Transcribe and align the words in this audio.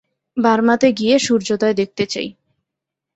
বার্মাতে 0.37 0.87
গিয়ে 0.91 1.15
সূর্যোদয় 1.19 1.73
দেখতে 1.73 2.03
চাই। 2.05 2.29